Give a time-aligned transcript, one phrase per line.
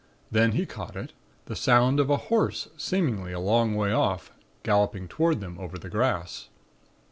[0.31, 1.13] Then he caught it
[1.45, 4.31] the sound of a horse, seemingly a long way off,
[4.63, 6.49] galloping toward them over the grass.